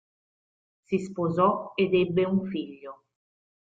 [0.87, 3.03] Si sposò ed ebbe un figlio.